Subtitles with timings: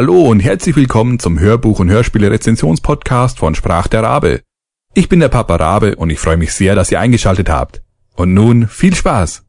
[0.00, 4.42] Hallo und herzlich willkommen zum Hörbuch- und Hörspiele-Rezensionspodcast von Sprach der Rabe.
[4.94, 7.82] Ich bin der Papa Rabe und ich freue mich sehr, dass ihr eingeschaltet habt.
[8.14, 9.44] Und nun viel Spaß!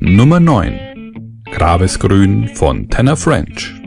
[0.00, 3.81] Nummer 9 Grabesgrün von Tanner French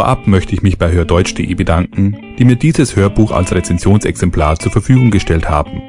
[0.00, 5.10] Vorab möchte ich mich bei hördeutsch.de bedanken, die mir dieses Hörbuch als Rezensionsexemplar zur Verfügung
[5.10, 5.82] gestellt haben.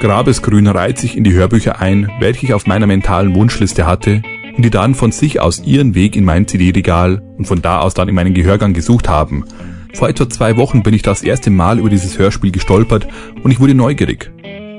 [0.00, 4.20] Grabesgrün reiht sich in die Hörbücher ein, welche ich auf meiner mentalen Wunschliste hatte
[4.54, 7.94] und die dann von sich aus ihren Weg in mein CD-Regal und von da aus
[7.94, 9.46] dann in meinen Gehörgang gesucht haben.
[9.94, 13.08] Vor etwa zwei Wochen bin ich das erste Mal über dieses Hörspiel gestolpert
[13.42, 14.30] und ich wurde neugierig.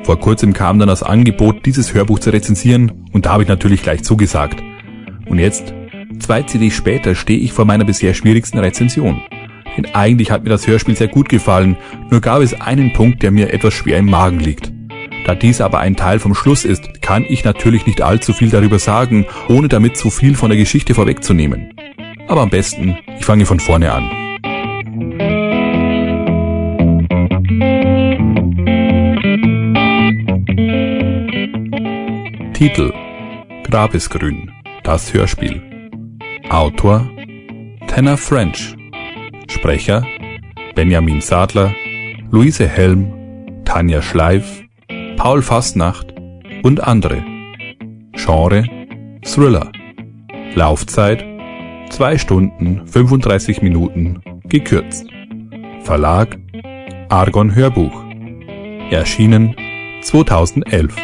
[0.03, 3.81] Vor kurzem kam dann das Angebot, dieses Hörbuch zu rezensieren und da habe ich natürlich
[3.81, 4.61] gleich zugesagt.
[5.25, 5.73] Und jetzt
[6.19, 9.21] Zwei CDs später stehe ich vor meiner bisher schwierigsten Rezension.
[9.77, 11.77] Denn eigentlich hat mir das Hörspiel sehr gut gefallen,
[12.09, 14.71] nur gab es einen Punkt, der mir etwas schwer im Magen liegt.
[15.25, 18.79] Da dies aber ein Teil vom Schluss ist, kann ich natürlich nicht allzu viel darüber
[18.79, 21.73] sagen, ohne damit zu viel von der Geschichte vorwegzunehmen.
[22.27, 24.09] Aber am besten, ich fange von vorne an.
[32.53, 32.93] Titel
[33.63, 34.51] Grabesgrün,
[34.83, 35.66] das Hörspiel.
[36.49, 37.09] Autor
[37.87, 38.73] Tanner French
[39.49, 40.05] Sprecher
[40.75, 41.73] Benjamin Sadler,
[42.31, 44.63] Luise Helm, Tanja Schleif,
[45.17, 46.13] Paul Fastnacht
[46.63, 47.23] und andere.
[48.13, 48.63] Genre
[49.23, 49.71] Thriller.
[50.55, 51.25] Laufzeit
[51.89, 55.05] 2 Stunden 35 Minuten gekürzt.
[55.81, 56.37] Verlag
[57.09, 58.03] Argon Hörbuch.
[58.89, 59.53] Erschienen
[60.01, 60.95] 2011.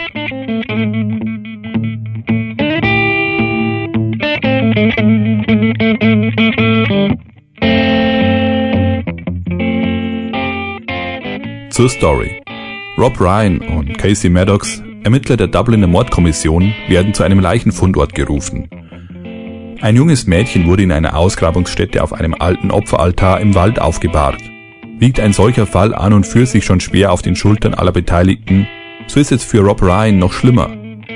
[11.74, 12.40] Zur Story.
[13.00, 18.70] Rob Ryan und Casey Maddox, Ermittler der Dubliner Mordkommission, werden zu einem Leichenfundort gerufen.
[19.82, 24.40] Ein junges Mädchen wurde in einer Ausgrabungsstätte auf einem alten Opferaltar im Wald aufgebahrt.
[25.00, 28.68] Wiegt ein solcher Fall an und für sich schon schwer auf den Schultern aller Beteiligten,
[29.08, 30.70] so ist es für Rob Ryan noch schlimmer.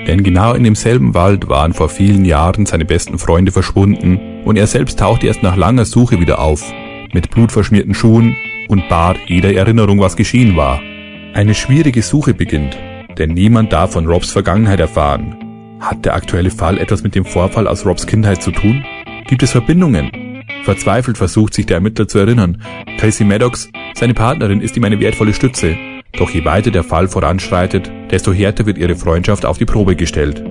[0.08, 4.66] Denn genau in demselben Wald waren vor vielen Jahren seine besten Freunde verschwunden und er
[4.66, 6.74] selbst tauchte erst nach langer Suche wieder auf,
[7.14, 8.36] mit blutverschmierten Schuhen,
[8.68, 10.82] und bahrt jeder Erinnerung, was geschehen war.
[11.34, 12.78] Eine schwierige Suche beginnt,
[13.18, 15.36] denn niemand darf von Robs Vergangenheit erfahren.
[15.80, 18.84] Hat der aktuelle Fall etwas mit dem Vorfall aus Robs Kindheit zu tun?
[19.28, 20.12] Gibt es Verbindungen?
[20.64, 22.62] Verzweifelt versucht sich der Ermittler zu erinnern.
[22.98, 25.78] Casey Maddox, seine Partnerin, ist ihm eine wertvolle Stütze.
[26.18, 30.44] Doch je weiter der Fall voranschreitet, desto härter wird ihre Freundschaft auf die Probe gestellt.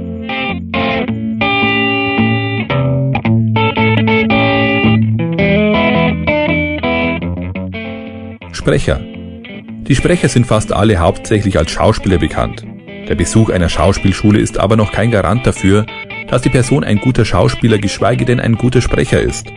[8.66, 8.98] Sprecher.
[8.98, 12.66] Die Sprecher sind fast alle hauptsächlich als Schauspieler bekannt.
[13.08, 15.86] Der Besuch einer Schauspielschule ist aber noch kein Garant dafür,
[16.26, 19.52] dass die Person ein guter Schauspieler, geschweige denn ein guter Sprecher ist.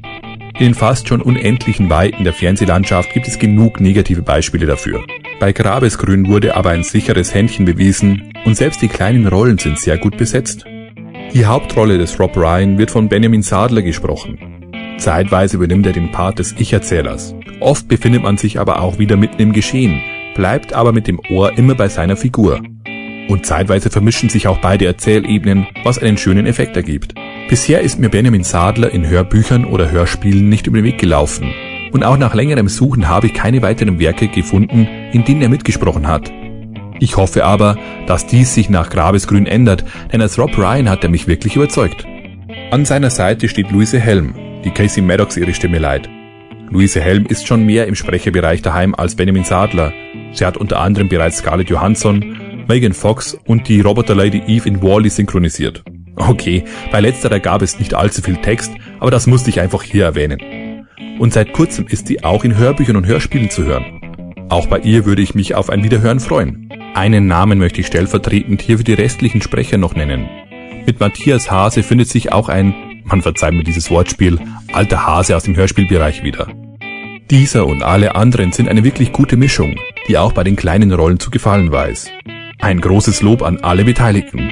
[0.59, 5.03] In fast schon unendlichen Weiten der Fernsehlandschaft gibt es genug negative Beispiele dafür.
[5.39, 9.97] Bei Grabesgrün wurde aber ein sicheres Händchen bewiesen und selbst die kleinen Rollen sind sehr
[9.97, 10.65] gut besetzt.
[11.33, 14.48] Die Hauptrolle des Rob Ryan wird von Benjamin Sadler gesprochen.
[14.99, 17.33] Zeitweise übernimmt er den Part des Ich-Erzählers.
[17.61, 20.01] Oft befindet man sich aber auch wieder mitten im Geschehen,
[20.35, 22.61] bleibt aber mit dem Ohr immer bei seiner Figur.
[23.29, 27.13] Und zeitweise vermischen sich auch beide Erzählebenen, was einen schönen Effekt ergibt.
[27.47, 31.53] Bisher ist mir Benjamin Sadler in Hörbüchern oder Hörspielen nicht über den Weg gelaufen.
[31.91, 36.07] Und auch nach längerem Suchen habe ich keine weiteren Werke gefunden, in denen er mitgesprochen
[36.07, 36.31] hat.
[36.99, 41.09] Ich hoffe aber, dass dies sich nach Grabesgrün ändert, denn als Rob Ryan hat er
[41.09, 42.05] mich wirklich überzeugt.
[42.71, 44.33] An seiner Seite steht Luise Helm,
[44.63, 46.09] die Casey Maddox ihre Stimme leiht.
[46.69, 49.91] Luise Helm ist schon mehr im Sprecherbereich daheim als Benjamin Sadler.
[50.33, 52.37] Sie hat unter anderem bereits Scarlett Johansson,
[52.67, 55.83] Megan Fox und die Roboter-Lady Eve in Wally synchronisiert.
[56.15, 60.05] Okay, bei letzterer gab es nicht allzu viel Text, aber das musste ich einfach hier
[60.05, 60.85] erwähnen.
[61.17, 64.01] Und seit kurzem ist sie auch in Hörbüchern und Hörspielen zu hören.
[64.49, 66.69] Auch bei ihr würde ich mich auf ein Wiederhören freuen.
[66.93, 70.27] Einen Namen möchte ich stellvertretend hier für die restlichen Sprecher noch nennen.
[70.85, 72.73] Mit Matthias Hase findet sich auch ein
[73.09, 74.39] man verzeiht mir dieses Wortspiel,
[74.71, 76.47] alter Hase aus dem Hörspielbereich wieder.
[77.29, 79.75] Dieser und alle anderen sind eine wirklich gute Mischung,
[80.07, 82.09] die auch bei den kleinen Rollen zu gefallen weiß.
[82.59, 84.51] Ein großes Lob an alle Beteiligten.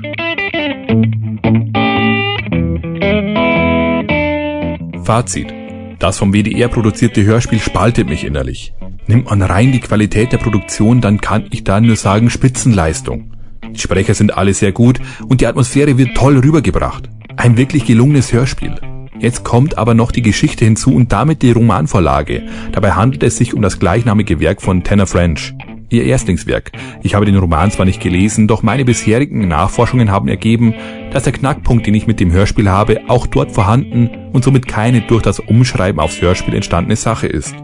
[5.04, 5.54] Fazit.
[6.00, 8.74] Das vom WDR produzierte Hörspiel spaltet mich innerlich.
[9.08, 13.34] Nimmt man rein die Qualität der Produktion, dann kann ich da nur sagen Spitzenleistung.
[13.72, 17.10] Die Sprecher sind alle sehr gut und die Atmosphäre wird toll rübergebracht.
[17.38, 18.74] Ein wirklich gelungenes Hörspiel.
[19.20, 22.48] Jetzt kommt aber noch die Geschichte hinzu und damit die Romanvorlage.
[22.72, 25.54] Dabei handelt es sich um das gleichnamige Werk von Tanner French.
[25.90, 26.72] Ihr Erstlingswerk.
[27.04, 30.74] Ich habe den Roman zwar nicht gelesen, doch meine bisherigen Nachforschungen haben ergeben,
[31.12, 35.02] dass der Knackpunkt, den ich mit dem Hörspiel habe, auch dort vorhanden und somit keine
[35.02, 37.56] durch das Umschreiben aufs Hörspiel entstandene Sache ist.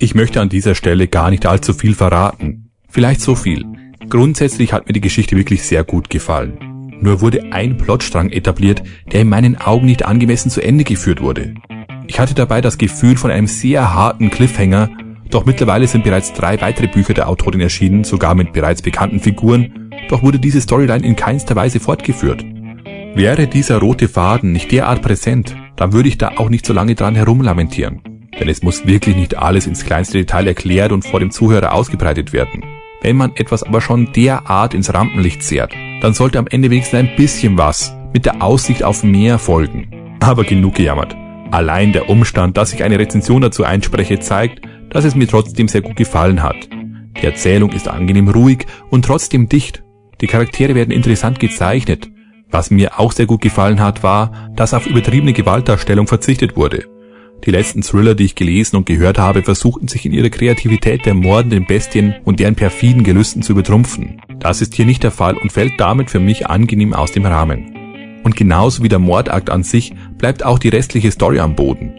[0.00, 2.70] Ich möchte an dieser Stelle gar nicht allzu viel verraten.
[2.88, 3.64] Vielleicht so viel.
[4.08, 6.79] Grundsätzlich hat mir die Geschichte wirklich sehr gut gefallen.
[7.00, 11.54] Nur wurde ein Plotstrang etabliert, der in meinen Augen nicht angemessen zu Ende geführt wurde.
[12.06, 14.90] Ich hatte dabei das Gefühl von einem sehr harten Cliffhanger,
[15.30, 19.90] doch mittlerweile sind bereits drei weitere Bücher der Autorin erschienen, sogar mit bereits bekannten Figuren,
[20.08, 22.44] doch wurde diese Storyline in keinster Weise fortgeführt.
[23.14, 26.96] Wäre dieser rote Faden nicht derart präsent, dann würde ich da auch nicht so lange
[26.96, 28.02] dran herumlamentieren.
[28.38, 32.32] Denn es muss wirklich nicht alles ins kleinste Detail erklärt und vor dem Zuhörer ausgebreitet
[32.32, 32.64] werden.
[33.02, 37.16] Wenn man etwas aber schon derart ins Rampenlicht zehrt, dann sollte am Ende wenigstens ein
[37.16, 40.16] bisschen was mit der Aussicht auf mehr folgen.
[40.20, 41.16] Aber genug gejammert.
[41.50, 45.80] Allein der Umstand, dass ich eine Rezension dazu einspreche, zeigt, dass es mir trotzdem sehr
[45.80, 46.68] gut gefallen hat.
[47.20, 49.82] Die Erzählung ist angenehm ruhig und trotzdem dicht.
[50.20, 52.10] Die Charaktere werden interessant gezeichnet.
[52.50, 56.84] Was mir auch sehr gut gefallen hat, war, dass auf übertriebene Gewaltdarstellung verzichtet wurde.
[57.44, 61.14] Die letzten Thriller, die ich gelesen und gehört habe, versuchten sich in ihrer Kreativität der
[61.14, 64.20] mordenden Bestien und deren perfiden Gelüsten zu übertrumpfen.
[64.38, 68.20] Das ist hier nicht der Fall und fällt damit für mich angenehm aus dem Rahmen.
[68.24, 71.92] Und genauso wie der Mordakt an sich bleibt auch die restliche Story am Boden.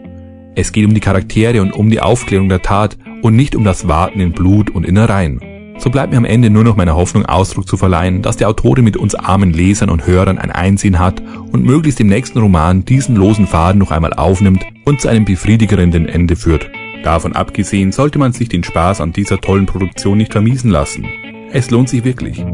[0.54, 3.88] Es geht um die Charaktere und um die Aufklärung der Tat und nicht um das
[3.88, 5.40] Warten in Blut und Innereien.
[5.82, 8.84] So bleibt mir am Ende nur noch meiner Hoffnung Ausdruck zu verleihen, dass die Autorin
[8.84, 11.20] mit uns armen Lesern und Hörern ein Einsehen hat
[11.50, 16.08] und möglichst im nächsten Roman diesen losen Faden noch einmal aufnimmt und zu einem befriedigerenden
[16.08, 16.70] Ende führt.
[17.02, 21.04] Davon abgesehen sollte man sich den Spaß an dieser tollen Produktion nicht vermiesen lassen.
[21.50, 22.44] Es lohnt sich wirklich.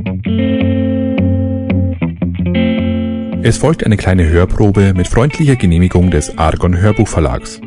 [3.43, 7.61] Es folgt eine kleine Hörprobe mit freundlicher Genehmigung des Argon Hörbuchverlags.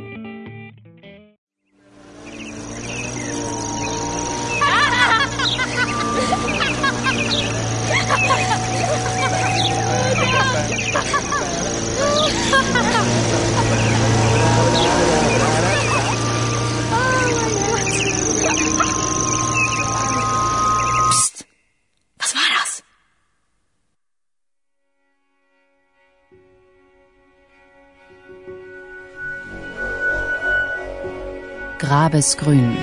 [31.82, 32.78] Grabesgrün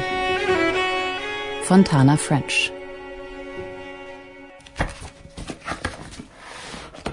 [1.62, 2.72] von Tana French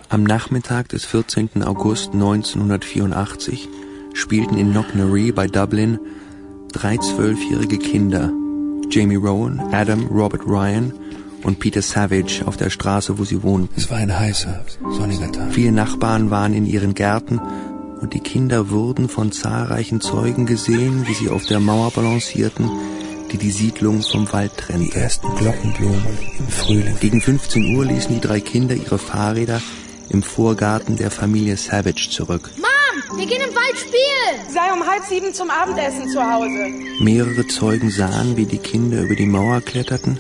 [0.10, 1.62] Am Nachmittag des 14.
[1.62, 3.70] August 1984
[4.16, 6.00] spielten in Knocknarea bei Dublin
[6.74, 8.34] drei zwölfjährige Kinder,
[8.90, 10.92] Jamie Rowan, Adam Robert Ryan
[11.44, 13.76] und Peter Savage auf der Straße, wo sie wohnten.
[13.78, 15.54] Es war ein heißer, sonniger Tag.
[15.54, 17.40] Viele Nachbarn waren in ihren Gärten
[18.06, 22.69] und die Kinder wurden von zahlreichen Zeugen gesehen, wie sie auf der Mauer balancierten,
[23.31, 24.92] die die Siedlung vom Wald trennte.
[24.92, 26.06] Die ersten Glockenblumen
[26.38, 26.96] im Frühling.
[27.00, 29.60] Gegen 15 Uhr ließen die drei Kinder ihre Fahrräder
[30.10, 32.52] im Vorgarten der Familie Savage zurück.
[32.57, 34.54] Mom, wir gehen im Wald spielen!
[34.54, 36.69] Sei um halb sieben zum Abendessen zu Hause.
[37.00, 40.19] Mehrere Zeugen sahen, wie die Kinder über die Mauer kletterten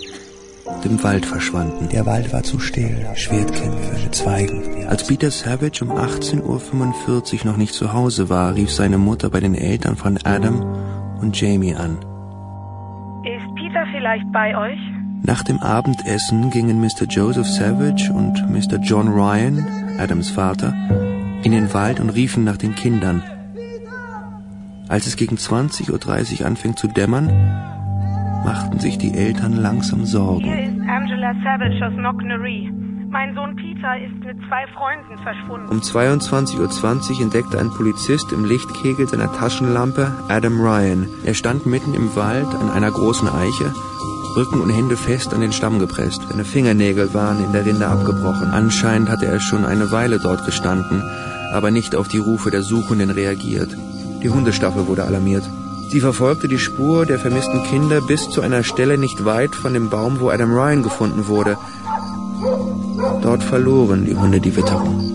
[0.85, 1.89] und im Wald verschwanden.
[1.89, 4.85] Der Wald war zu still, Schwertkämpfe mit Zweigen.
[4.87, 6.43] Als Peter Savage um 18.45
[7.39, 10.61] Uhr noch nicht zu Hause war, rief seine Mutter bei den Eltern von Adam
[11.21, 11.97] und Jamie an.
[13.23, 14.79] Ist Peter vielleicht bei euch?
[15.23, 17.05] Nach dem Abendessen gingen Mr.
[17.09, 18.77] Joseph Savage und Mr.
[18.77, 19.65] John Ryan,
[19.97, 20.73] Adams Vater,
[21.43, 23.23] in den Wald und riefen nach den Kindern.
[24.87, 27.27] Als es gegen 20.30 Uhr anfing zu dämmern,
[28.45, 30.74] machten sich die Eltern langsam Sorgen.
[31.25, 32.71] Angela Savage aus Knocknarea.
[33.09, 35.69] Mein Sohn Peter ist mit zwei Freunden verschwunden.
[35.69, 41.07] Um 22.20 Uhr entdeckte ein Polizist im Lichtkegel seiner Taschenlampe Adam Ryan.
[41.25, 43.73] Er stand mitten im Wald an einer großen Eiche,
[44.35, 46.21] Rücken und Hände fest an den Stamm gepresst.
[46.29, 48.51] Seine Fingernägel waren in der Rinde abgebrochen.
[48.51, 51.01] Anscheinend hatte er schon eine Weile dort gestanden,
[51.53, 53.75] aber nicht auf die Rufe der Suchenden reagiert.
[54.21, 55.43] Die Hundestaffel wurde alarmiert.
[55.89, 59.89] Sie verfolgte die Spur der vermissten Kinder bis zu einer Stelle nicht weit von dem
[59.89, 61.57] Baum, wo Adam Ryan gefunden wurde.
[63.21, 65.05] Dort verloren die Hunde die Witterung.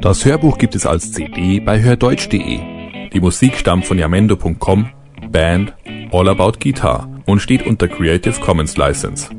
[0.00, 3.10] Das Hörbuch gibt es als CD bei hördeutsch.de.
[3.12, 4.88] Die Musik stammt von yamendo.com,
[5.30, 5.74] Band
[6.12, 9.30] All About Guitar und steht unter Creative Commons License.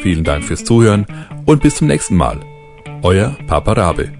[0.00, 1.06] Vielen Dank fürs Zuhören
[1.44, 2.40] und bis zum nächsten Mal.
[3.02, 4.17] Euer Papa Rabe.